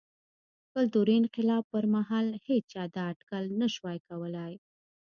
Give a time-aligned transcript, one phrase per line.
[0.73, 4.53] کلتوري انقلاب پر مهال هېچا دا اټکل نه شوای کولای.